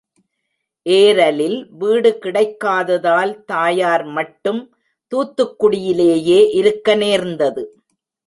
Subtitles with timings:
[0.85, 4.61] ஏரலில் வீடு கிடைக்காததால் தாயார் மட்டும்
[5.11, 7.63] தூத்துக்குடியிலேயே இருக்க நேர்ந்தது.